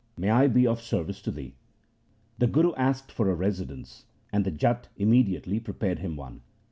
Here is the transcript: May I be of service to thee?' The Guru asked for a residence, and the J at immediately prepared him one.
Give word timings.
May 0.17 0.31
I 0.31 0.47
be 0.47 0.65
of 0.65 0.81
service 0.81 1.21
to 1.21 1.29
thee?' 1.31 1.53
The 2.39 2.47
Guru 2.47 2.73
asked 2.73 3.11
for 3.11 3.29
a 3.29 3.35
residence, 3.35 4.05
and 4.33 4.43
the 4.43 4.49
J 4.49 4.67
at 4.69 4.87
immediately 4.97 5.59
prepared 5.59 5.99
him 5.99 6.15
one. 6.15 6.41